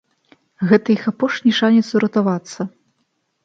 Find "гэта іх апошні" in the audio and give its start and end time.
0.71-1.55